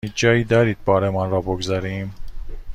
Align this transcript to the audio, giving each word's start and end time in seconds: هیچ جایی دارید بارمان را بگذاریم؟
هیچ 0.05 0.15
جایی 0.15 0.43
دارید 0.43 0.77
بارمان 0.85 1.31
را 1.31 1.41
بگذاریم؟ 1.41 2.13